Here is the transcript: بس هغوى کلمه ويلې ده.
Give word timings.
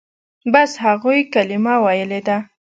بس 0.53 0.71
هغوى 0.85 1.19
کلمه 1.33 1.73
ويلې 1.85 2.21
ده. 2.27 2.37